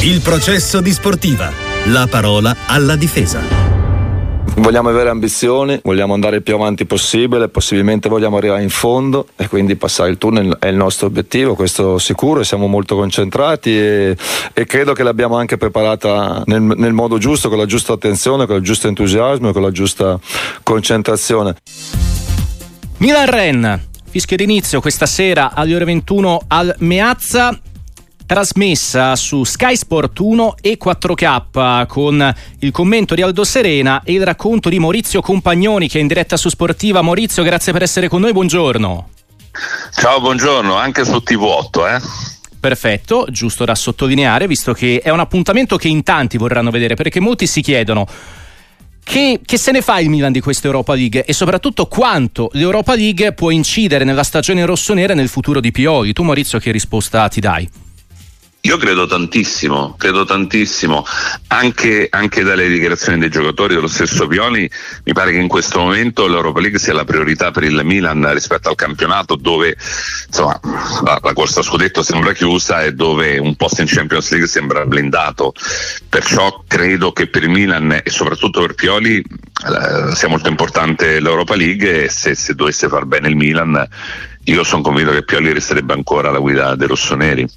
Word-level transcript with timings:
Il 0.00 0.20
processo 0.20 0.80
di 0.80 0.92
sportiva. 0.92 1.50
La 1.86 2.06
parola 2.08 2.54
alla 2.66 2.94
difesa. 2.94 3.40
Vogliamo 4.54 4.90
avere 4.90 5.08
ambizioni, 5.08 5.80
vogliamo 5.82 6.14
andare 6.14 6.36
il 6.36 6.42
più 6.44 6.54
avanti 6.54 6.86
possibile, 6.86 7.48
possibilmente 7.48 8.08
vogliamo 8.08 8.36
arrivare 8.36 8.62
in 8.62 8.70
fondo 8.70 9.26
e 9.34 9.48
quindi 9.48 9.74
passare 9.74 10.10
il 10.10 10.16
turno 10.16 10.56
è 10.60 10.68
il 10.68 10.76
nostro 10.76 11.08
obiettivo, 11.08 11.56
questo 11.56 11.98
sicuro, 11.98 12.44
siamo 12.44 12.68
molto 12.68 12.94
concentrati 12.94 13.76
e, 13.76 14.16
e 14.52 14.66
credo 14.66 14.92
che 14.92 15.02
l'abbiamo 15.02 15.36
anche 15.36 15.56
preparata 15.56 16.44
nel, 16.46 16.62
nel 16.62 16.92
modo 16.92 17.18
giusto, 17.18 17.48
con 17.48 17.58
la 17.58 17.66
giusta 17.66 17.92
attenzione, 17.92 18.46
con 18.46 18.54
il 18.54 18.62
giusto 18.62 18.86
entusiasmo 18.86 19.48
e 19.48 19.52
con 19.52 19.62
la 19.62 19.72
giusta 19.72 20.16
concentrazione. 20.62 21.56
Milan-Ren, 22.98 23.86
fischio 24.08 24.36
d'inizio 24.36 24.80
questa 24.80 25.06
sera 25.06 25.54
alle 25.54 25.74
ore 25.74 25.86
21 25.86 26.42
al 26.46 26.72
Meazza 26.78 27.58
trasmessa 28.28 29.16
su 29.16 29.42
Sky 29.42 29.74
Sport 29.74 30.18
1 30.18 30.56
e 30.60 30.76
4K 30.78 31.86
con 31.86 32.34
il 32.58 32.70
commento 32.70 33.14
di 33.14 33.22
Aldo 33.22 33.42
Serena 33.42 34.02
e 34.04 34.12
il 34.12 34.22
racconto 34.22 34.68
di 34.68 34.78
Maurizio 34.78 35.22
Compagnoni 35.22 35.88
che 35.88 35.96
è 35.96 36.02
in 36.02 36.08
diretta 36.08 36.36
su 36.36 36.50
Sportiva. 36.50 37.00
Maurizio, 37.00 37.42
grazie 37.42 37.72
per 37.72 37.80
essere 37.80 38.06
con 38.08 38.20
noi, 38.20 38.32
buongiorno. 38.32 39.08
Ciao, 39.94 40.20
buongiorno, 40.20 40.74
anche 40.74 41.06
su 41.06 41.22
TV8, 41.24 41.96
eh? 41.96 42.00
Perfetto, 42.60 43.26
giusto 43.30 43.64
da 43.64 43.74
sottolineare, 43.74 44.46
visto 44.46 44.74
che 44.74 45.00
è 45.02 45.08
un 45.08 45.20
appuntamento 45.20 45.78
che 45.78 45.88
in 45.88 46.02
tanti 46.02 46.36
vorranno 46.36 46.70
vedere, 46.70 46.96
perché 46.96 47.20
molti 47.20 47.46
si 47.46 47.62
chiedono 47.62 48.06
che, 49.02 49.40
che, 49.42 49.56
se 49.56 49.72
ne 49.72 49.80
fa 49.80 50.00
il 50.00 50.10
Milan 50.10 50.32
di 50.32 50.40
questa 50.40 50.66
Europa 50.66 50.94
League 50.94 51.24
e 51.24 51.32
soprattutto 51.32 51.86
quanto 51.86 52.50
l'Europa 52.52 52.94
League 52.94 53.32
può 53.32 53.48
incidere 53.48 54.04
nella 54.04 54.22
stagione 54.22 54.66
rossonera 54.66 55.14
e 55.14 55.16
nel 55.16 55.28
futuro 55.28 55.60
di 55.60 55.70
Pioli. 55.70 56.12
Tu 56.12 56.22
Maurizio 56.22 56.58
che 56.58 56.70
risposta 56.72 57.26
ti 57.28 57.40
dai? 57.40 57.87
Io 58.68 58.76
credo 58.76 59.06
tantissimo, 59.06 59.94
credo 59.96 60.26
tantissimo, 60.26 61.02
anche, 61.46 62.06
anche, 62.10 62.42
dalle 62.42 62.68
dichiarazioni 62.68 63.18
dei 63.18 63.30
giocatori 63.30 63.74
dello 63.74 63.86
stesso 63.86 64.26
Pioli, 64.26 64.70
mi 65.04 65.12
pare 65.14 65.32
che 65.32 65.38
in 65.38 65.48
questo 65.48 65.78
momento 65.78 66.26
l'Europa 66.26 66.60
League 66.60 66.78
sia 66.78 66.92
la 66.92 67.06
priorità 67.06 67.50
per 67.50 67.62
il 67.62 67.80
Milan 67.82 68.30
rispetto 68.34 68.68
al 68.68 68.74
campionato 68.74 69.36
dove 69.36 69.74
insomma, 70.26 70.60
la, 71.02 71.18
la 71.22 71.32
corsa 71.32 71.60
a 71.60 71.62
scudetto 71.62 72.02
sembra 72.02 72.34
chiusa 72.34 72.82
e 72.82 72.92
dove 72.92 73.38
un 73.38 73.56
posto 73.56 73.80
in 73.80 73.86
Champions 73.86 74.30
League 74.32 74.46
sembra 74.46 74.84
blindato. 74.84 75.54
Perciò 76.06 76.62
credo 76.68 77.12
che 77.12 77.28
per 77.28 77.44
il 77.44 77.48
Milan 77.48 77.90
e 78.04 78.10
soprattutto 78.10 78.60
per 78.60 78.74
Pioli 78.74 79.16
eh, 79.16 80.14
sia 80.14 80.28
molto 80.28 80.50
importante 80.50 81.20
l'Europa 81.20 81.56
League 81.56 82.04
e 82.04 82.08
se, 82.10 82.34
se 82.34 82.54
dovesse 82.54 82.86
far 82.86 83.06
bene 83.06 83.28
il 83.28 83.36
Milan 83.36 83.88
io 84.44 84.62
sono 84.62 84.82
convinto 84.82 85.12
che 85.12 85.24
Pioli 85.24 85.54
resterebbe 85.54 85.94
ancora 85.94 86.28
alla 86.28 86.38
guida 86.38 86.74
dei 86.74 86.86
rossoneri. 86.86 87.48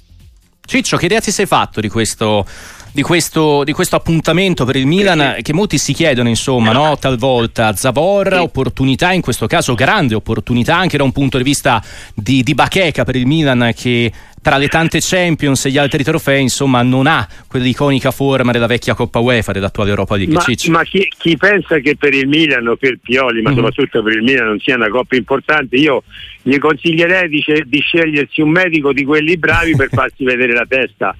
Ciccio, 0.72 0.96
che 0.96 1.04
idea 1.04 1.20
ti 1.20 1.30
sei 1.30 1.44
fatto 1.44 1.82
di 1.82 1.90
questo, 1.90 2.46
di 2.92 3.02
questo, 3.02 3.62
di 3.62 3.74
questo 3.74 3.94
appuntamento 3.94 4.64
per 4.64 4.76
il 4.76 4.86
Milan 4.86 5.36
che 5.42 5.52
molti 5.52 5.76
si 5.76 5.92
chiedono, 5.92 6.30
insomma, 6.30 6.72
no? 6.72 6.96
talvolta 6.96 7.76
Zavor, 7.76 8.32
opportunità, 8.40 9.12
in 9.12 9.20
questo 9.20 9.46
caso 9.46 9.74
grande 9.74 10.14
opportunità 10.14 10.74
anche 10.74 10.96
da 10.96 11.02
un 11.02 11.12
punto 11.12 11.36
di 11.36 11.44
vista 11.44 11.84
di, 12.14 12.42
di 12.42 12.54
bacheca 12.54 13.04
per 13.04 13.16
il 13.16 13.26
Milan 13.26 13.72
che 13.76 14.10
tra 14.42 14.58
le 14.58 14.66
tante 14.66 14.98
Champions 15.00 15.64
e 15.64 15.70
gli 15.70 15.78
altri 15.78 16.02
trofei, 16.02 16.42
insomma, 16.42 16.82
non 16.82 17.06
ha 17.06 17.26
quell'iconica 17.46 18.10
forma 18.10 18.50
della 18.50 18.66
vecchia 18.66 18.94
Coppa 18.94 19.20
UEFA 19.20 19.52
dell'attuale 19.52 19.90
Europa 19.90 20.16
League. 20.16 20.34
Ma, 20.34 20.44
ma 20.78 20.82
chi, 20.82 21.08
chi, 21.16 21.36
pensa 21.36 21.78
che 21.78 21.96
per 21.96 22.12
il 22.12 22.26
Milan 22.26 22.66
o 22.66 22.74
per 22.74 22.98
Pioli, 23.00 23.40
ma 23.40 23.50
mm-hmm. 23.50 23.58
soprattutto 23.58 24.02
per 24.02 24.16
il 24.16 24.22
Milan, 24.22 24.46
non 24.46 24.58
sia 24.58 24.74
una 24.74 24.88
coppa 24.88 25.14
importante, 25.14 25.76
io 25.76 26.02
gli 26.42 26.58
consiglierei 26.58 27.28
di, 27.28 27.44
di 27.66 27.80
scegliersi 27.80 28.40
un 28.40 28.50
medico 28.50 28.92
di 28.92 29.04
quelli 29.04 29.36
bravi 29.36 29.76
per 29.76 29.90
farsi 29.90 30.24
vedere 30.24 30.52
la 30.52 30.66
testa, 30.68 31.16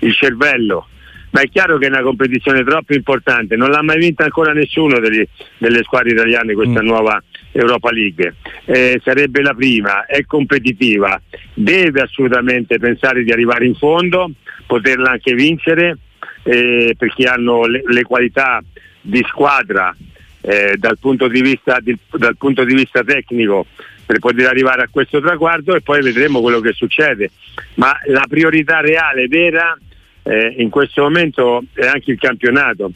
il 0.00 0.14
cervello 0.14 0.88
ma 1.30 1.42
è 1.42 1.48
chiaro 1.48 1.76
che 1.76 1.86
è 1.86 1.90
una 1.90 2.02
competizione 2.02 2.64
troppo 2.64 2.94
importante, 2.94 3.56
non 3.56 3.70
l'ha 3.70 3.82
mai 3.82 3.98
vinta 3.98 4.24
ancora 4.24 4.52
nessuno 4.52 4.98
delle, 4.98 5.28
delle 5.58 5.82
squadre 5.82 6.12
italiane 6.12 6.54
questa 6.54 6.82
mm. 6.82 6.86
nuova 6.86 7.22
Europa 7.60 7.90
League, 7.90 8.34
eh, 8.64 9.00
sarebbe 9.02 9.42
la 9.42 9.54
prima, 9.54 10.06
è 10.06 10.24
competitiva, 10.24 11.20
deve 11.54 12.02
assolutamente 12.02 12.78
pensare 12.78 13.22
di 13.24 13.32
arrivare 13.32 13.66
in 13.66 13.74
fondo, 13.74 14.30
poterla 14.66 15.10
anche 15.12 15.34
vincere 15.34 15.98
eh, 16.42 16.94
perché 16.96 17.24
hanno 17.24 17.66
le, 17.66 17.82
le, 17.84 18.02
qualità 18.02 18.62
di 19.00 19.24
squadra 19.28 19.94
eh, 20.40 20.76
dal, 20.76 20.98
punto 20.98 21.28
di 21.28 21.40
vista, 21.40 21.78
di, 21.80 21.96
dal 22.16 22.36
punto 22.36 22.64
di 22.64 22.74
vista 22.74 23.02
tecnico 23.02 23.66
per 24.06 24.18
poter 24.20 24.46
arrivare 24.46 24.82
a 24.82 24.88
questo 24.90 25.20
traguardo 25.20 25.74
e 25.74 25.82
poi 25.82 26.00
vedremo 26.00 26.40
quello 26.40 26.60
che 26.60 26.72
succede. 26.72 27.30
Ma 27.74 27.94
la 28.06 28.24
priorità 28.26 28.80
reale, 28.80 29.28
vera, 29.28 29.76
eh, 30.22 30.54
in 30.58 30.70
questo 30.70 31.02
momento 31.02 31.64
è 31.74 31.86
anche 31.86 32.12
il 32.12 32.18
campionato 32.18 32.92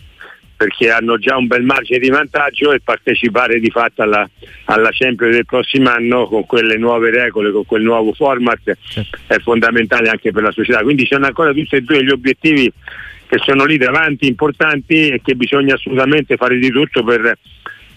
perché 0.62 0.90
hanno 0.90 1.18
già 1.18 1.36
un 1.36 1.48
bel 1.48 1.64
margine 1.64 1.98
di 1.98 2.08
vantaggio 2.08 2.70
e 2.70 2.78
partecipare 2.78 3.58
di 3.58 3.68
fatto 3.68 4.02
alla, 4.02 4.28
alla 4.66 4.90
Champions 4.92 5.34
del 5.34 5.44
prossimo 5.44 5.90
anno 5.90 6.26
con 6.26 6.46
quelle 6.46 6.76
nuove 6.76 7.10
regole, 7.10 7.50
con 7.50 7.66
quel 7.66 7.82
nuovo 7.82 8.12
format 8.12 8.60
certo. 8.80 9.18
è 9.26 9.38
fondamentale 9.40 10.08
anche 10.08 10.30
per 10.30 10.44
la 10.44 10.52
società. 10.52 10.82
Quindi 10.82 11.04
c'è 11.04 11.16
ancora 11.20 11.52
tutti 11.52 11.74
e 11.74 11.80
due 11.80 12.04
gli 12.04 12.10
obiettivi 12.10 12.72
che 13.26 13.38
sono 13.38 13.64
lì 13.64 13.76
davanti 13.76 14.28
importanti 14.28 15.08
e 15.08 15.20
che 15.20 15.34
bisogna 15.34 15.74
assolutamente 15.74 16.36
fare 16.36 16.56
di 16.58 16.70
tutto 16.70 17.02
per, 17.02 17.36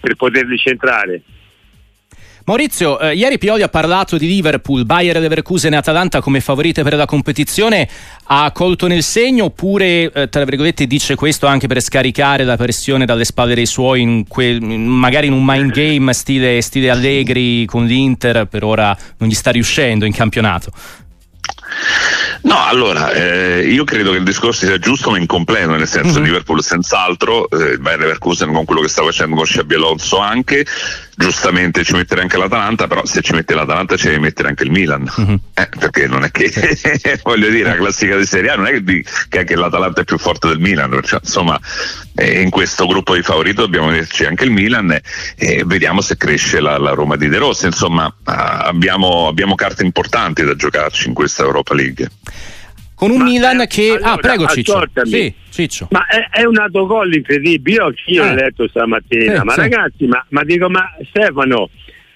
per 0.00 0.16
poterli 0.16 0.56
centrare. 0.58 1.22
Maurizio, 2.46 3.00
eh, 3.00 3.12
ieri 3.16 3.38
Pioli 3.38 3.62
ha 3.62 3.68
parlato 3.68 4.16
di 4.16 4.28
Liverpool, 4.28 4.84
Bayer 4.84 5.18
Leverkusen 5.18 5.72
e 5.72 5.76
Atalanta 5.78 6.20
come 6.20 6.40
favorite 6.40 6.84
per 6.84 6.94
la 6.94 7.04
competizione. 7.04 7.88
Ha 8.26 8.52
colto 8.52 8.86
nel 8.86 9.02
segno 9.02 9.46
oppure, 9.46 10.12
eh, 10.12 10.28
tra 10.28 10.44
virgolette, 10.44 10.86
dice 10.86 11.16
questo 11.16 11.48
anche 11.48 11.66
per 11.66 11.82
scaricare 11.82 12.44
la 12.44 12.56
pressione 12.56 13.04
dalle 13.04 13.24
spalle 13.24 13.56
dei 13.56 13.66
suoi, 13.66 14.02
in 14.02 14.28
quel, 14.28 14.60
magari 14.60 15.26
in 15.26 15.32
un 15.32 15.44
mind 15.44 15.72
game 15.72 16.12
stile, 16.12 16.60
stile 16.60 16.88
Allegri 16.88 17.64
con 17.64 17.84
l'Inter, 17.84 18.46
per 18.46 18.62
ora 18.62 18.96
non 19.16 19.28
gli 19.28 19.34
sta 19.34 19.50
riuscendo 19.50 20.04
in 20.04 20.12
campionato? 20.12 20.70
No, 22.42 22.64
allora, 22.64 23.10
eh, 23.10 23.66
io 23.68 23.82
credo 23.82 24.12
che 24.12 24.18
il 24.18 24.24
discorso 24.24 24.66
sia 24.66 24.78
giusto 24.78 25.10
ma 25.10 25.18
incompleto, 25.18 25.72
nel 25.72 25.88
senso 25.88 26.20
mm-hmm. 26.20 26.24
Liverpool 26.24 26.62
senz'altro, 26.62 27.50
eh, 27.50 27.76
Leverkusen 27.76 28.52
con 28.52 28.64
quello 28.64 28.82
che 28.82 28.88
sta 28.88 29.02
facendo 29.02 29.34
con 29.34 29.44
Sciabi 29.44 29.74
Alonso 29.74 30.18
anche, 30.18 30.64
giustamente 31.16 31.82
ci 31.82 31.94
mettere 31.94 32.20
anche 32.20 32.36
l'Atalanta, 32.36 32.86
però 32.86 33.04
se 33.06 33.22
ci 33.22 33.32
mette 33.32 33.54
l'Atalanta 33.54 33.96
ci 33.96 34.08
devi 34.08 34.20
mettere 34.20 34.48
anche 34.48 34.64
il 34.64 34.70
Milan, 34.70 35.10
mm-hmm. 35.20 35.34
eh, 35.54 35.68
perché 35.78 36.06
non 36.06 36.24
è 36.24 36.30
che, 36.30 36.52
voglio 37.24 37.48
dire, 37.48 37.70
la 37.70 37.76
classifica 37.76 38.18
di 38.18 38.26
Serie 38.26 38.50
A 38.50 38.56
non 38.56 38.66
è 38.66 38.82
che, 38.82 39.04
che 39.28 39.38
anche 39.38 39.56
l'Atalanta 39.56 40.02
è 40.02 40.04
più 40.04 40.18
forte 40.18 40.48
del 40.48 40.58
Milan, 40.58 40.90
perciò, 40.90 41.18
insomma 41.20 41.58
eh, 42.14 42.42
in 42.42 42.50
questo 42.50 42.86
gruppo 42.86 43.14
di 43.14 43.22
favorito 43.22 43.62
dobbiamo 43.62 43.88
metterci 43.88 44.26
anche 44.26 44.44
il 44.44 44.50
Milan 44.50 44.90
e 44.90 45.02
eh, 45.36 45.62
vediamo 45.64 46.02
se 46.02 46.16
cresce 46.16 46.60
la, 46.60 46.76
la, 46.78 46.90
Roma 46.90 47.16
di 47.16 47.28
De 47.28 47.38
Rossi, 47.38 47.64
insomma 47.66 48.12
abbiamo, 48.24 49.26
abbiamo 49.26 49.54
carte 49.54 49.84
importanti 49.84 50.44
da 50.44 50.54
giocarci 50.54 51.08
in 51.08 51.14
questa 51.14 51.42
Europa 51.42 51.74
League 51.74 52.10
con 52.96 53.10
un 53.10 53.18
ma 53.18 53.24
Milan 53.24 53.60
è, 53.60 53.66
che... 53.66 53.90
Allora, 53.90 54.12
ah, 54.12 54.16
prego 54.16 54.46
Ciccio. 54.46 54.82
Sì, 55.04 55.32
Ciccio. 55.50 55.88
Ma 55.90 56.06
è, 56.06 56.40
è, 56.40 56.44
un 56.44 56.58
autogol 56.58 57.14
incredibile, 57.14 57.76
io, 57.76 57.94
io 58.06 58.24
eh. 58.24 58.28
l'ho 58.28 58.34
letto 58.34 58.68
stamattina, 58.68 59.42
eh, 59.42 59.44
ma 59.44 59.52
sì. 59.52 59.60
ragazzi, 59.60 60.06
ma, 60.06 60.24
ma, 60.30 60.42
dico, 60.42 60.70
ma 60.70 60.90
Stefano, 61.08 61.68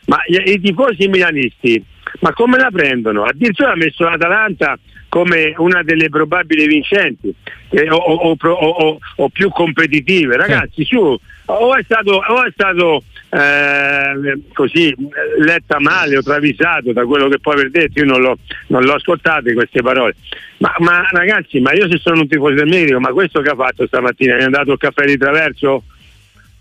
ma 0.06 0.18
i, 0.26 0.52
i 0.52 0.60
tifosi 0.60 1.06
milanisti, 1.06 1.84
ma 2.20 2.32
come 2.32 2.56
la 2.56 2.70
prendono? 2.72 3.24
Addirittura 3.24 3.72
ha 3.72 3.76
messo 3.76 4.04
l'Atalanta 4.04 4.78
come 5.10 5.52
una 5.58 5.82
delle 5.82 6.08
probabili 6.08 6.66
vincenti 6.66 7.34
eh, 7.70 7.90
o, 7.90 7.96
o, 7.96 8.36
o, 8.40 8.98
o, 9.16 9.28
più 9.28 9.50
competitive. 9.50 10.36
Ragazzi, 10.36 10.84
sì. 10.84 10.84
su, 10.84 11.18
o 11.44 11.76
è 11.76 11.82
stato, 11.82 12.12
o 12.12 12.44
è 12.44 12.50
stato 12.52 13.02
eh, 13.30 14.40
così 14.52 14.94
letta 15.38 15.78
male 15.78 16.16
o 16.16 16.22
travisato 16.22 16.92
da 16.92 17.04
quello 17.04 17.28
che 17.28 17.38
può 17.38 17.52
aver 17.52 17.70
detto, 17.70 18.00
io 18.00 18.04
non 18.04 18.20
l'ho, 18.20 18.38
non 18.68 18.82
l'ho 18.82 18.94
ascoltate 18.94 19.54
queste 19.54 19.82
parole. 19.82 20.14
Ma, 20.58 20.74
ma, 20.78 21.06
ragazzi, 21.10 21.60
ma 21.60 21.72
io 21.72 21.88
se 21.88 21.98
sono 21.98 22.20
un 22.20 22.28
tifoso 22.28 22.54
del 22.54 22.68
Milan, 22.68 23.00
ma 23.00 23.12
questo 23.12 23.40
che 23.40 23.50
ha 23.50 23.54
fatto 23.54 23.86
stamattina, 23.86 24.36
è 24.36 24.42
andato 24.42 24.72
il 24.72 24.78
caffè 24.78 25.04
di 25.04 25.16
traverso? 25.16 25.84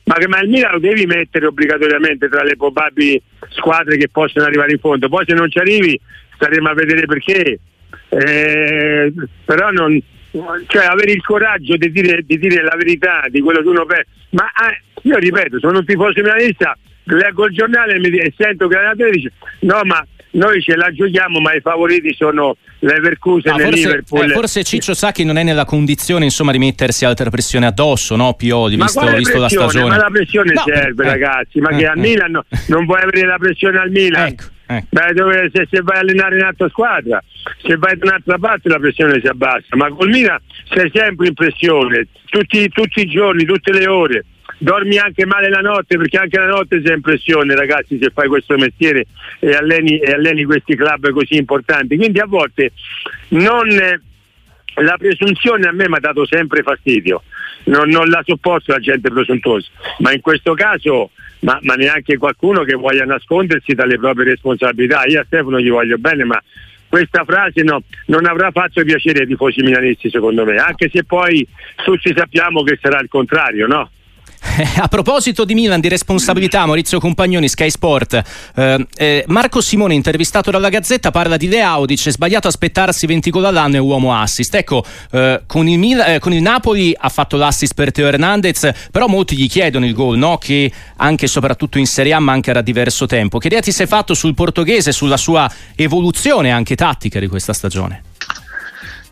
Ma, 0.05 0.15
ma 0.27 0.39
il 0.41 0.49
Milan 0.49 0.73
lo 0.73 0.79
devi 0.79 1.05
mettere 1.05 1.47
obbligatoriamente 1.47 2.29
tra 2.29 2.43
le 2.43 2.55
probabili 2.55 3.21
squadre 3.49 3.97
che 3.97 4.09
possono 4.09 4.45
arrivare 4.45 4.71
in 4.71 4.79
fondo, 4.79 5.09
poi 5.09 5.25
se 5.25 5.33
non 5.33 5.49
ci 5.49 5.57
arrivi 5.57 5.99
staremo 6.39 6.69
a 6.69 6.73
vedere 6.73 7.05
perché. 7.05 7.59
Eh, 8.09 9.13
però 9.45 9.69
non, 9.71 10.01
cioè 10.67 10.85
avere 10.85 11.11
il 11.11 11.23
coraggio 11.23 11.77
di 11.77 11.91
dire, 11.91 12.23
di 12.25 12.37
dire, 12.37 12.63
la 12.63 12.75
verità 12.75 13.25
di 13.29 13.41
quello 13.41 13.61
che 13.61 13.67
uno 13.67 13.85
pensa. 13.85 14.09
Ma 14.31 14.45
eh, 14.45 14.81
io 15.03 15.17
ripeto, 15.17 15.59
sono 15.59 15.79
un 15.79 15.85
tifoso 15.85 16.21
milanista, 16.21 16.77
leggo 17.15 17.45
il 17.45 17.53
giornale 17.53 17.95
e, 17.95 18.33
sento 18.37 18.67
che 18.67 18.75
l'allenatore 18.75 19.11
dice 19.11 19.31
no 19.61 19.81
ma 19.83 20.05
noi 20.31 20.61
ce 20.61 20.75
la 20.75 20.91
giochiamo 20.91 21.39
ma 21.39 21.53
i 21.53 21.59
favoriti 21.59 22.13
sono 22.13 22.55
l'Everkusen 22.79 23.53
ah, 23.53 23.59
e 23.59 23.63
forse, 23.63 23.77
Liverpool. 23.77 24.29
Eh, 24.29 24.33
forse 24.33 24.63
Ciccio 24.63 24.93
Sacchi 24.93 25.23
non 25.23 25.37
è 25.37 25.43
nella 25.43 25.65
condizione 25.65 26.25
insomma 26.25 26.51
di 26.51 26.59
mettersi 26.59 27.03
altra 27.03 27.29
pressione 27.29 27.65
addosso, 27.65 28.15
no 28.15 28.33
Pioli, 28.35 28.75
visto, 28.75 29.15
visto 29.15 29.39
la 29.39 29.49
stagione. 29.49 29.89
Ma 29.89 29.97
la 29.97 30.09
pressione 30.11 30.53
no. 30.53 30.63
serve 30.65 31.03
eh, 31.03 31.07
ragazzi, 31.09 31.59
ma 31.59 31.69
eh, 31.69 31.77
che 31.77 31.87
al 31.87 31.97
eh. 31.97 32.01
Milan 32.01 32.39
non 32.67 32.85
vuoi 32.85 33.01
avere 33.01 33.25
la 33.25 33.37
pressione 33.37 33.79
al 33.79 33.89
Milan? 33.89 34.27
Ecco. 34.27 34.43
Ecco. 34.71 34.85
Beh, 34.91 35.13
dove, 35.13 35.49
se, 35.51 35.67
se, 35.67 35.81
vai 35.81 35.97
a 35.97 35.99
allenare 36.01 36.37
in 36.37 36.43
altra 36.43 36.69
squadra, 36.69 37.23
se 37.63 37.75
vai 37.77 37.97
da 37.97 38.05
un'altra 38.05 38.37
parte 38.37 38.69
la 38.69 38.77
pressione 38.77 39.19
si 39.19 39.25
abbassa, 39.25 39.75
ma 39.75 39.89
col 39.89 40.09
Milan 40.09 40.37
sei 40.71 40.91
sempre 40.93 41.29
in 41.29 41.33
pressione, 41.33 42.05
tutti, 42.25 42.69
tutti 42.69 43.01
i 43.01 43.07
giorni, 43.07 43.45
tutte 43.45 43.71
le 43.73 43.87
ore. 43.87 44.25
Dormi 44.59 44.97
anche 44.97 45.25
male 45.25 45.49
la 45.49 45.61
notte 45.61 45.97
perché 45.97 46.17
anche 46.19 46.37
la 46.37 46.45
notte 46.45 46.83
sei 46.85 46.93
in 46.93 47.01
pressione 47.01 47.55
ragazzi 47.55 47.97
se 47.99 48.11
fai 48.13 48.27
questo 48.27 48.57
mestiere 48.57 49.07
e 49.39 49.55
alleni, 49.55 49.97
e 49.97 50.11
alleni 50.11 50.43
questi 50.43 50.75
club 50.75 51.09
così 51.09 51.37
importanti. 51.37 51.95
Quindi 51.95 52.19
a 52.19 52.25
volte 52.27 52.73
non, 53.29 53.67
la 53.69 54.97
presunzione 54.99 55.67
a 55.67 55.71
me 55.71 55.89
mi 55.89 55.95
ha 55.95 55.99
dato 55.99 56.27
sempre 56.27 56.61
fastidio. 56.61 57.23
Non, 57.63 57.89
non, 57.89 58.07
la 58.07 58.21
sopporto 58.23 58.71
la 58.71 58.79
gente 58.79 59.09
presuntuosa 59.09 59.67
ma 59.97 60.13
in 60.13 60.21
questo 60.21 60.53
caso 60.53 61.11
ma, 61.39 61.59
ma, 61.61 61.75
neanche 61.75 62.17
qualcuno 62.17 62.63
che 62.63 62.75
voglia 62.75 63.05
nascondersi 63.05 63.73
dalle 63.73 63.97
proprie 63.97 64.25
responsabilità 64.25 65.03
io 65.05 65.21
a 65.21 65.25
Stefano 65.25 65.59
gli 65.59 65.69
voglio 65.69 65.97
bene 65.97 66.23
ma 66.23 66.41
questa 66.87 67.23
frase 67.23 67.61
no, 67.63 67.83
non 68.07 68.25
avrà 68.25 68.51
fatto 68.51 68.83
piacere 68.83 69.19
ai 69.21 69.27
tifosi 69.27 69.61
milanisti 69.61 70.09
secondo 70.09 70.43
me 70.43 70.57
anche 70.57 70.89
se 70.91 71.03
poi 71.03 71.47
tutti 71.83 72.13
sappiamo 72.15 72.63
che 72.63 72.77
sarà 72.81 72.99
il 72.99 73.07
contrario 73.07 73.67
no? 73.67 73.89
A 74.81 74.87
proposito 74.87 75.43
di 75.43 75.53
Milan, 75.53 75.79
di 75.79 75.89
responsabilità, 75.89 76.65
Maurizio 76.65 76.99
Compagnoni, 76.99 77.47
Sky 77.47 77.69
Sport. 77.69 78.21
Eh, 78.55 78.87
eh, 78.95 79.23
Marco 79.27 79.61
Simone, 79.61 79.93
intervistato 79.93 80.49
dalla 80.51 80.69
Gazzetta, 80.69 81.11
parla 81.11 81.37
di 81.37 81.47
Leao, 81.47 81.85
dice 81.85 82.11
sbagliato 82.11 82.47
aspettarsi 82.47 83.05
20 83.05 83.29
gol 83.29 83.45
all'anno 83.45 83.75
e 83.75 83.79
uomo 83.79 84.15
assist. 84.15 84.55
Ecco, 84.55 84.83
eh, 85.11 85.41
con, 85.45 85.67
il 85.67 85.77
Mil- 85.77 86.03
eh, 86.05 86.19
con, 86.19 86.33
il 86.33 86.41
Napoli 86.41 86.95
ha 86.97 87.09
fatto 87.09 87.37
l'assist 87.37 87.73
per 87.73 87.91
Teo 87.91 88.07
Hernandez, 88.07 88.71
però 88.91 89.07
molti 89.07 89.35
gli 89.35 89.49
chiedono 89.49 89.85
il 89.85 89.93
gol, 89.93 90.17
no? 90.17 90.37
che 90.37 90.71
anche 90.97 91.25
e 91.25 91.27
soprattutto 91.27 91.77
in 91.77 91.85
Serie 91.85 92.13
A 92.13 92.19
manca 92.19 92.53
da 92.53 92.61
diverso 92.61 93.05
tempo. 93.05 93.37
Che 93.39 93.47
idea 93.47 93.59
ti 93.59 93.71
sei 93.71 93.87
fatto 93.87 94.13
sul 94.13 94.33
portoghese, 94.33 94.91
sulla 94.91 95.17
sua 95.17 95.49
evoluzione 95.75 96.51
anche 96.51 96.75
tattica 96.75 97.19
di 97.19 97.27
questa 97.27 97.53
stagione? 97.53 98.03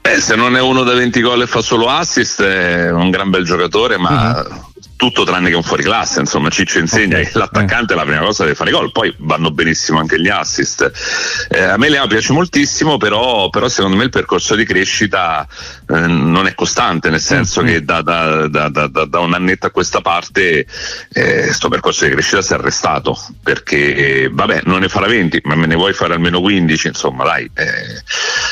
Eh, 0.02 0.22
se 0.22 0.36
non 0.36 0.56
è 0.56 0.62
uno 0.62 0.84
da 0.84 0.94
20 0.94 1.22
gol 1.22 1.42
e 1.42 1.48
fa 1.48 1.62
solo 1.62 1.90
assist, 1.90 2.42
è 2.42 2.92
un 2.92 3.10
gran 3.10 3.30
bel 3.30 3.44
giocatore, 3.44 3.98
ma 3.98 4.40
uh-huh 4.40 4.67
tutto 4.96 5.24
tranne 5.24 5.50
che 5.50 5.56
un 5.56 5.64
fuoriclasse, 5.64 6.20
insomma 6.20 6.50
Ciccio 6.50 6.80
insegna 6.80 7.20
che 7.20 7.30
l'attaccante 7.34 7.94
eh. 7.94 7.96
la 7.96 8.04
prima 8.04 8.20
cosa 8.20 8.44
deve 8.44 8.56
fare 8.56 8.72
gol, 8.72 8.92
poi 8.92 9.14
vanno 9.20 9.52
benissimo 9.52 10.00
anche 10.00 10.20
gli 10.20 10.28
assist. 10.28 11.48
Eh, 11.50 11.62
a 11.62 11.78
me 11.78 11.90
Leo 11.90 12.08
piace 12.08 12.34
moltissimo, 12.34 12.98
però, 12.98 13.50
però, 13.50 13.68
secondo 13.68 13.96
me 13.96 14.06
il 14.06 14.10
percorso 14.10 14.56
di 14.56 14.66
crescita 14.66 15.48
eh, 15.88 16.00
non 16.00 16.48
è 16.48 16.56
costante, 16.56 17.10
nel 17.10 17.20
senso 17.20 17.62
che 17.62 17.84
da, 17.84 18.02
da, 18.02 18.48
da, 18.48 18.68
da, 18.68 19.20
un 19.20 19.34
annetto 19.34 19.68
a 19.68 19.72
questa 19.72 20.02
parte 20.02 20.66
questo 20.66 21.68
eh, 21.68 21.70
percorso 21.70 22.06
di 22.06 22.12
crescita 22.12 22.42
si 22.42 22.54
è 22.54 22.56
arrestato, 22.56 23.18
perché 23.44 24.30
vabbè 24.32 24.62
non 24.66 24.80
ne 24.80 24.90
farà 24.90 25.08
20, 25.08 25.42
ma 25.44 25.56
me 25.56 25.68
ne 25.68 25.76
vuoi 25.76 25.94
fare 25.94 26.14
almeno 26.14 26.42
15, 26.42 26.88
insomma 26.88 27.24
dai, 27.24 27.50
eh, 27.54 28.02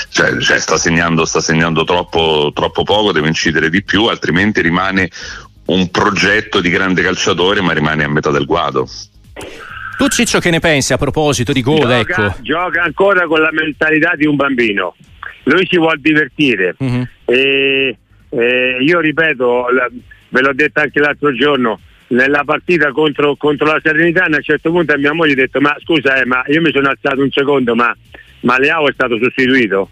cioè, 0.10 0.38
cioè 0.38 0.60
sta, 0.60 0.78
segnando, 0.78 1.26
sta 1.26 1.42
segnando 1.42 1.84
troppo, 1.84 2.52
troppo 2.54 2.84
poco, 2.84 3.12
deve 3.12 3.28
incidere 3.28 3.70
di 3.70 3.84
più, 3.84 4.06
altrimenti 4.06 4.62
rimane 4.62 5.10
un 5.66 5.90
progetto 5.90 6.62
di 6.62 6.70
grande 6.70 7.02
calciatore 7.02 7.62
ma 7.62 7.74
rimane 7.74 8.04
a 8.04 8.10
metà 8.10 8.32
del 8.32 8.46
guado. 8.46 8.88
Tu 9.98 10.08
Ciccio 10.08 10.40
che 10.40 10.50
ne 10.50 10.60
pensi 10.60 10.94
a 10.94 10.98
proposito 10.98 11.54
di 11.54 11.62
gol? 11.62 11.80
Gioca, 11.80 12.00
ecco. 12.00 12.36
gioca 12.42 12.84
ancora 12.84 13.26
con 13.28 13.40
la 13.40 13.52
mentalità 13.52 14.14
di 14.16 14.26
un 14.26 14.36
bambino, 14.36 14.96
lui 15.44 15.66
si 15.70 15.78
vuole 15.78 16.00
divertire 16.02 16.76
mm-hmm. 16.84 17.02
e, 17.26 17.98
e, 18.30 18.78
io 18.82 19.00
ripeto, 19.00 19.68
ve 20.30 20.42
l'ho 20.42 20.54
detto 20.54 20.82
anche 20.82 21.00
l'altro 21.00 21.34
giorno, 21.34 21.80
nella 22.08 22.44
partita 22.44 22.92
contro, 22.92 23.36
contro 23.36 23.68
la 23.68 23.80
Serenità 23.82 24.26
a 24.26 24.28
un 24.28 24.42
certo 24.42 24.70
punto 24.70 24.94
a 24.94 24.98
mia 24.98 25.14
moglie 25.14 25.32
ho 25.32 25.36
detto 25.36 25.60
ma 25.62 25.76
scusa 25.82 26.22
eh, 26.22 26.26
ma 26.26 26.44
io 26.48 26.62
mi 26.62 26.72
sono 26.72 26.90
alzato 26.90 27.22
un 27.22 27.32
secondo 27.32 27.74
ma, 27.74 27.96
ma 28.42 28.60
Leao 28.60 28.88
è 28.88 28.94
stato 28.94 29.18
sostituito? 29.18 29.90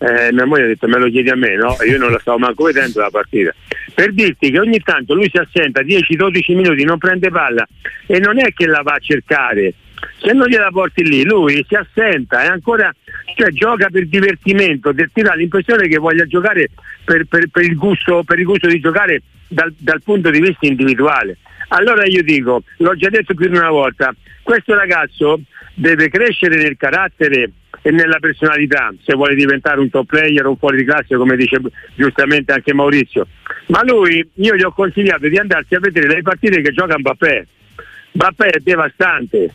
Eh, 0.00 0.32
mia 0.32 0.46
moglie 0.46 0.64
ha 0.64 0.66
detto 0.68 0.88
me 0.88 0.98
lo 0.98 1.10
chiedi 1.10 1.28
a 1.28 1.36
me, 1.36 1.56
no? 1.56 1.76
Io 1.86 1.98
non 1.98 2.10
la 2.10 2.18
stavo 2.18 2.38
manco 2.38 2.64
vedendo 2.64 3.00
la 3.00 3.10
partita. 3.10 3.54
Per 3.94 4.12
dirti 4.14 4.50
che 4.50 4.58
ogni 4.58 4.80
tanto 4.80 5.14
lui 5.14 5.28
si 5.30 5.36
assenta 5.36 5.82
10-12 5.82 6.56
minuti, 6.56 6.84
non 6.84 6.96
prende 6.96 7.30
palla 7.30 7.66
e 8.06 8.18
non 8.18 8.38
è 8.38 8.52
che 8.54 8.66
la 8.66 8.80
va 8.82 8.92
a 8.92 8.98
cercare. 8.98 9.74
Se 10.18 10.32
non 10.32 10.48
gliela 10.48 10.70
porti 10.70 11.06
lì, 11.06 11.22
lui 11.24 11.62
si 11.68 11.74
assenta 11.74 12.42
e 12.42 12.46
ancora 12.46 12.90
cioè, 13.36 13.50
gioca 13.50 13.88
per 13.90 14.06
divertimento, 14.06 14.94
ti 14.94 15.20
dà 15.20 15.34
l'impressione 15.34 15.86
che 15.86 15.98
voglia 15.98 16.24
giocare 16.24 16.70
per, 17.04 17.26
per, 17.26 17.48
per, 17.48 17.64
il, 17.64 17.76
gusto, 17.76 18.22
per 18.24 18.38
il, 18.38 18.46
gusto, 18.46 18.68
di 18.68 18.80
giocare 18.80 19.20
dal, 19.48 19.74
dal 19.76 20.00
punto 20.02 20.30
di 20.30 20.40
vista 20.40 20.66
individuale. 20.66 21.36
Allora 21.68 22.06
io 22.06 22.22
dico, 22.22 22.62
l'ho 22.78 22.96
già 22.96 23.10
detto 23.10 23.34
più 23.34 23.50
di 23.50 23.56
una 23.56 23.70
volta, 23.70 24.14
questo 24.42 24.74
ragazzo 24.74 25.40
deve 25.74 26.08
crescere 26.08 26.56
nel 26.56 26.78
carattere 26.78 27.50
e 27.82 27.90
nella 27.90 28.18
personalità, 28.18 28.92
se 29.02 29.14
vuole 29.14 29.34
diventare 29.34 29.80
un 29.80 29.88
top 29.88 30.06
player 30.06 30.46
o 30.46 30.50
un 30.50 30.56
fuori 30.56 30.78
di 30.78 30.84
classe, 30.84 31.16
come 31.16 31.36
dice 31.36 31.60
giustamente 31.94 32.52
anche 32.52 32.74
Maurizio. 32.74 33.26
Ma 33.66 33.82
lui, 33.84 34.28
io 34.34 34.56
gli 34.56 34.62
ho 34.62 34.72
consigliato 34.72 35.28
di 35.28 35.38
andarsi 35.38 35.74
a 35.74 35.80
vedere 35.80 36.08
le 36.08 36.22
partite 36.22 36.60
che 36.60 36.72
gioca 36.72 36.98
Mbappé. 36.98 37.46
Mbappé 38.12 38.46
è 38.48 38.58
devastante, 38.58 39.50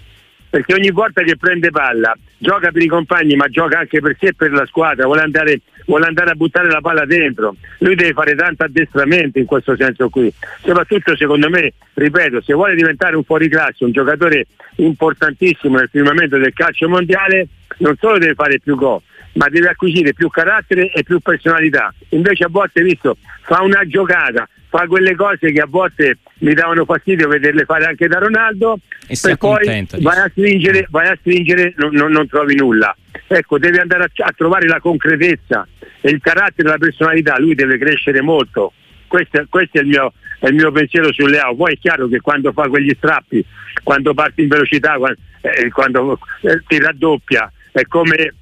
perché 0.50 0.74
ogni 0.74 0.92
volta 0.92 1.22
che 1.22 1.36
prende 1.36 1.70
palla 1.70 2.16
gioca 2.38 2.72
per 2.72 2.82
i 2.82 2.88
compagni 2.88 3.36
ma 3.36 3.48
gioca 3.48 3.80
anche 3.80 4.00
per 4.00 4.16
sé 4.20 4.28
e 4.28 4.34
per 4.34 4.52
la 4.52 4.66
squadra, 4.66 5.06
vuole 5.06 5.22
andare, 5.22 5.62
vuole 5.86 6.06
andare, 6.06 6.32
a 6.32 6.36
buttare 6.36 6.70
la 6.70 6.82
palla 6.82 7.06
dentro, 7.06 7.56
lui 7.80 7.96
deve 7.96 8.14
fare 8.14 8.36
tanto 8.36 8.64
addestramento 8.64 9.40
in 9.40 9.46
questo 9.46 9.76
senso 9.76 10.10
qui, 10.10 10.32
soprattutto 10.64 11.16
secondo 11.16 11.50
me, 11.50 11.74
ripeto, 11.94 12.42
se 12.42 12.54
vuole 12.54 12.76
diventare 12.76 13.16
un 13.16 13.24
fuoriclasse, 13.24 13.84
un 13.84 13.92
giocatore 13.92 14.48
importantissimo 14.76 15.78
nel 15.78 15.90
firmamento 15.90 16.38
del 16.38 16.54
calcio 16.54 16.88
mondiale, 16.88 17.48
non 17.78 17.96
solo 18.00 18.18
deve 18.18 18.34
fare 18.34 18.60
più 18.60 18.76
gol, 18.76 19.02
ma 19.34 19.48
deve 19.50 19.70
acquisire 19.70 20.14
più 20.14 20.30
carattere 20.30 20.92
e 20.92 21.04
più 21.04 21.20
personalità. 21.20 21.94
Invece 22.10 22.46
a 22.46 22.50
volte, 22.50 22.82
visto, 22.82 23.18
fa 23.42 23.62
una 23.62 23.86
giocata, 23.86 24.48
fa 24.70 24.88
quelle 24.88 25.16
cose 25.16 25.52
che 25.52 25.62
a 25.62 25.68
volte 25.68 26.18
mi 26.40 26.54
davano 26.54 26.84
fastidio 26.86 27.28
vederle 27.28 27.64
fare 27.66 27.86
anche 27.86 28.08
da 28.08 28.20
Ronaldo 28.20 28.80
e 29.08 29.18
per 29.22 29.38
poi 29.38 29.88
vai 30.00 30.18
a 30.18 30.28
stringere, 30.30 30.88
vai 30.90 31.08
a 31.08 31.18
stringere 31.20 31.74
non, 31.78 31.94
non, 31.94 32.12
non, 32.12 32.28
trovi 32.28 32.56
nulla. 32.56 32.96
Ecco, 33.28 33.58
deve 33.58 33.80
andare 33.80 34.04
a, 34.04 34.26
a, 34.26 34.34
trovare 34.36 34.68
la 34.68 34.80
concretezza 34.80 35.68
e 36.02 36.10
il 36.10 36.20
carattere, 36.22 36.70
la 36.70 36.78
personalità, 36.78 37.40
lui 37.40 37.56
deve 37.56 37.78
crescere 37.78 38.22
molto. 38.22 38.74
Questo, 39.08 39.46
questo 39.50 39.78
è, 39.78 39.82
il 39.82 39.88
mio, 39.88 40.14
è, 40.40 40.48
il 40.48 40.56
mio, 40.56 40.72
pensiero 40.72 41.14
su 41.14 41.26
Leao. 41.26 41.56
Poi 41.56 41.74
è 41.74 41.78
chiaro 41.78 42.08
che 42.08 42.20
quando 42.20 42.52
fa 42.52 42.68
quegli 42.68 42.94
strappi, 42.98 43.44
quando 43.84 44.14
parte 44.14 44.42
in 44.42 44.50
velocità, 44.50 44.98
quando, 44.98 45.20
eh, 45.42 45.70
quando 45.70 46.20
eh, 46.42 46.62
ti 46.68 46.80
raddoppia, 46.80 47.52
è 47.80 47.86
come 47.88 48.34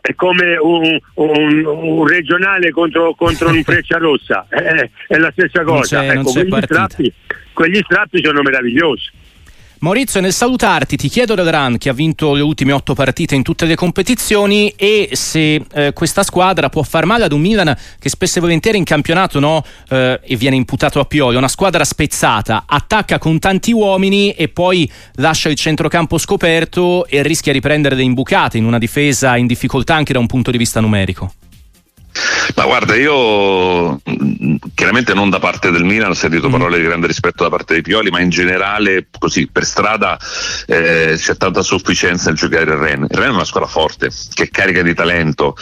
è 0.00 0.14
come 0.16 0.56
un, 0.56 0.98
un, 1.14 1.64
un 1.64 2.04
regionale 2.04 2.72
contro, 2.72 3.14
contro 3.14 3.50
un 3.50 3.62
freccia 3.62 3.98
rossa, 3.98 4.46
è, 4.48 4.90
è, 5.06 5.16
la 5.16 5.30
stessa 5.30 5.62
cosa. 5.62 6.04
Ecco, 6.04 6.32
quegli, 6.32 6.58
strappi, 6.60 7.12
quegli 7.52 7.80
strappi 7.84 8.20
sono 8.24 8.42
meravigliosi. 8.42 9.10
Maurizio, 9.82 10.20
nel 10.20 10.32
salutarti 10.32 10.96
ti 10.96 11.08
chiedo 11.08 11.34
del 11.34 11.50
RAN 11.50 11.76
che 11.76 11.88
ha 11.88 11.92
vinto 11.92 12.34
le 12.34 12.40
ultime 12.40 12.70
otto 12.70 12.94
partite 12.94 13.34
in 13.34 13.42
tutte 13.42 13.64
le 13.64 13.74
competizioni 13.74 14.72
e 14.76 15.08
se 15.14 15.60
eh, 15.72 15.92
questa 15.92 16.22
squadra 16.22 16.68
può 16.68 16.84
far 16.84 17.04
male 17.04 17.24
ad 17.24 17.32
un 17.32 17.40
Milan 17.40 17.76
che 17.98 18.08
spesso 18.08 18.38
e 18.38 18.42
volentieri 18.42 18.78
in 18.78 18.84
campionato 18.84 19.40
no, 19.40 19.64
eh, 19.88 20.20
e 20.22 20.36
viene 20.36 20.54
imputato 20.54 21.00
a 21.00 21.04
Pioli, 21.04 21.36
una 21.36 21.48
squadra 21.48 21.82
spezzata, 21.82 22.62
attacca 22.64 23.18
con 23.18 23.40
tanti 23.40 23.72
uomini 23.72 24.30
e 24.30 24.46
poi 24.46 24.88
lascia 25.14 25.48
il 25.48 25.56
centrocampo 25.56 26.16
scoperto 26.16 27.04
e 27.06 27.20
rischia 27.24 27.52
di 27.52 27.58
prendere 27.58 27.96
delle 27.96 28.06
imbucate 28.06 28.58
in 28.58 28.66
una 28.66 28.78
difesa 28.78 29.36
in 29.36 29.48
difficoltà 29.48 29.96
anche 29.96 30.12
da 30.12 30.20
un 30.20 30.28
punto 30.28 30.52
di 30.52 30.58
vista 30.58 30.78
numerico. 30.78 31.32
Ma 32.56 32.64
guarda, 32.64 32.94
io 32.94 33.94
mm, 33.94 34.56
chiaramente 34.74 35.14
non 35.14 35.30
da 35.30 35.38
parte 35.38 35.70
del 35.70 35.84
Milan 35.84 36.10
ho 36.10 36.14
sentito 36.14 36.48
mm. 36.48 36.52
parole 36.52 36.78
di 36.78 36.84
grande 36.84 37.06
rispetto 37.06 37.42
da 37.42 37.50
parte 37.50 37.74
dei 37.74 37.82
Pioli, 37.82 38.10
ma 38.10 38.20
in 38.20 38.30
generale 38.30 39.06
così 39.18 39.46
per 39.46 39.64
strada 39.64 40.18
eh, 40.66 41.14
c'è 41.16 41.36
tanta 41.36 41.62
sufficienza 41.62 42.28
nel 42.28 42.38
giocare 42.38 42.64
il 42.64 42.76
Rennes. 42.76 43.08
Il 43.10 43.16
Rennes 43.16 43.32
è 43.32 43.36
una 43.36 43.44
squadra 43.44 43.68
forte, 43.68 44.10
che 44.32 44.44
è 44.44 44.48
carica 44.48 44.82
di 44.82 44.94
talento, 44.94 45.56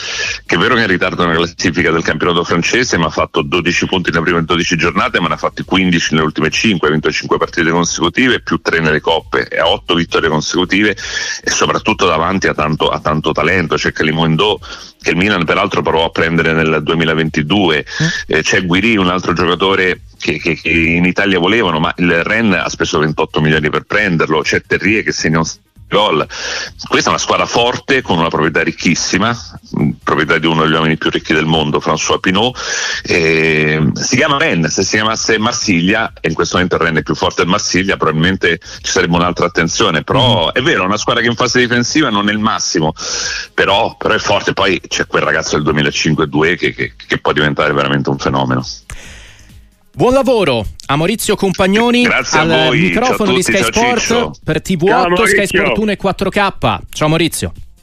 che 0.46 0.54
è 0.54 0.58
vero 0.58 0.74
che 0.74 0.80
è 0.80 0.84
in 0.84 0.90
ritardo 0.90 1.24
nella 1.24 1.36
classifica 1.36 1.90
del 1.90 2.02
campionato 2.02 2.44
francese, 2.44 2.96
ma 2.96 3.06
ha 3.06 3.10
fatto 3.10 3.42
12 3.42 3.86
punti 3.86 4.10
nelle 4.10 4.24
prime 4.24 4.44
12 4.44 4.76
giornate, 4.76 5.20
ma 5.20 5.28
ne 5.28 5.34
ha 5.34 5.38
fatti 5.38 5.62
15 5.62 6.14
nelle 6.14 6.24
ultime 6.24 6.50
5, 6.50 6.88
ha 6.88 6.90
vinto 6.90 7.10
5 7.10 7.38
partite 7.38 7.70
consecutive, 7.70 8.40
più 8.40 8.60
3 8.60 8.80
nelle 8.80 9.00
coppe, 9.00 9.48
e 9.48 9.58
ha 9.58 9.68
8 9.68 9.94
vittorie 9.94 10.28
consecutive 10.28 10.96
e 11.42 11.50
soprattutto 11.50 12.06
davanti 12.06 12.46
a 12.46 12.54
tanto, 12.54 12.88
a 12.88 13.00
tanto 13.00 13.32
talento. 13.32 13.76
C'è 13.76 13.92
Calimondo 13.92 14.60
che 15.00 15.10
il 15.10 15.16
Milan 15.16 15.44
peraltro 15.44 15.82
provò 15.82 16.06
a 16.06 16.10
prendere 16.10 16.52
nel 16.52 16.80
2022, 16.82 17.84
mm. 17.84 18.06
eh, 18.26 18.42
c'è 18.42 18.64
Guiri, 18.64 18.96
un 18.96 19.08
altro 19.08 19.32
giocatore 19.32 20.02
che, 20.18 20.38
che, 20.38 20.54
che, 20.54 20.70
in 20.70 21.04
Italia 21.04 21.38
volevano, 21.38 21.80
ma 21.80 21.92
il 21.96 22.22
Ren 22.22 22.52
ha 22.52 22.68
speso 22.68 22.98
28 22.98 23.40
milioni 23.40 23.70
per 23.70 23.84
prenderlo, 23.84 24.42
c'è 24.42 24.62
Terrier 24.62 25.02
che 25.02 25.12
segna 25.12 25.38
un 25.38 25.46
gol. 25.90 26.26
Questa 26.88 27.08
è 27.08 27.12
una 27.12 27.20
squadra 27.20 27.46
forte 27.46 28.00
con 28.00 28.18
una 28.18 28.28
proprietà 28.28 28.62
ricchissima, 28.62 29.36
proprietà 30.02 30.38
di 30.38 30.46
uno 30.46 30.62
degli 30.62 30.72
uomini 30.72 30.96
più 30.96 31.10
ricchi 31.10 31.34
del 31.34 31.44
mondo, 31.44 31.78
François 31.78 32.20
Pinot. 32.20 32.56
Eh, 33.02 33.90
si 33.94 34.16
chiama 34.16 34.38
Rennes, 34.38 34.72
se 34.72 34.84
si 34.84 34.96
chiamasse 34.96 35.38
Marsiglia, 35.38 36.12
e 36.20 36.28
in 36.28 36.34
questo 36.34 36.54
momento 36.54 36.76
il 36.76 36.82
Rennes 36.82 37.00
è 37.00 37.04
più 37.04 37.14
forte 37.14 37.42
del 37.42 37.50
Marsiglia, 37.50 37.96
probabilmente 37.96 38.60
ci 38.80 38.90
sarebbe 38.90 39.16
un'altra 39.16 39.46
attenzione. 39.46 40.02
Però 40.02 40.46
mm. 40.46 40.50
è 40.52 40.62
vero, 40.62 40.84
è 40.84 40.86
una 40.86 40.96
squadra 40.96 41.22
che 41.22 41.28
in 41.28 41.36
fase 41.36 41.60
difensiva 41.60 42.08
non 42.08 42.28
è 42.28 42.32
il 42.32 42.38
massimo, 42.38 42.94
però, 43.52 43.96
però 43.96 44.14
è 44.14 44.18
forte. 44.18 44.52
Poi 44.52 44.80
c'è 44.86 45.06
quel 45.06 45.22
ragazzo 45.22 45.58
del 45.58 45.74
2005-2 45.74 46.56
che, 46.56 46.72
che, 46.72 46.92
che 46.94 47.18
può 47.18 47.32
diventare 47.32 47.72
veramente 47.72 48.08
un 48.10 48.18
fenomeno. 48.18 48.64
Buon 49.92 50.12
lavoro 50.12 50.64
a 50.86 50.96
Maurizio 50.96 51.34
Compagnoni 51.34 52.02
Grazie 52.02 52.38
al 52.38 52.48
voi. 52.48 52.80
microfono 52.80 53.32
tutti, 53.32 53.34
di 53.34 53.42
Sky 53.42 53.64
Sport 53.64 54.40
per 54.44 54.62
TV8, 54.64 55.24
Sky 55.24 55.46
Sport 55.46 55.78
1 55.78 55.90
e 55.90 55.98
4K. 56.00 56.78
Ciao 56.92 57.08
Maurizio. 57.08 57.52